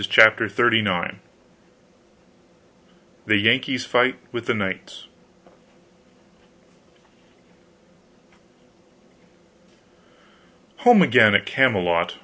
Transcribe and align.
CHAPTER 0.09 0.47
XXXIX 0.47 1.17
THE 3.27 3.37
YANKEE'S 3.37 3.85
FIGHT 3.85 4.15
WITH 4.31 4.47
THE 4.47 4.55
KNIGHTS 4.55 5.07
Home 10.77 11.03
again, 11.03 11.35
at 11.35 11.45
Camelot. 11.45 12.17